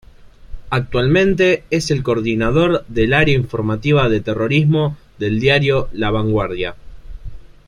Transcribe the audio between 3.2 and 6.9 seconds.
informativa de Terrorismo del diario "La Vanguardia".